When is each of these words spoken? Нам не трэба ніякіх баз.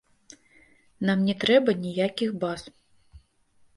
Нам 1.09 1.19
не 1.29 1.35
трэба 1.45 1.75
ніякіх 1.85 2.29
баз. 2.45 2.61